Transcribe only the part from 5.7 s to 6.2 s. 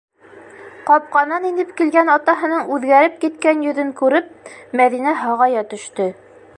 төштө: